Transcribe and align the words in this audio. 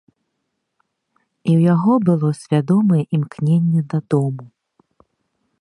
І 1.49 1.53
ў 1.57 1.59
яго 1.73 1.93
было 2.11 2.31
свядомае 2.41 3.03
імкненне 3.19 3.81
дадому. 3.93 4.45